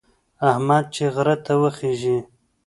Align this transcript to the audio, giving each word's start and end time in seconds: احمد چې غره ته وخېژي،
احمد 0.49 0.83
چې 0.95 1.03
غره 1.13 1.35
ته 1.45 1.53
وخېژي، 1.61 2.17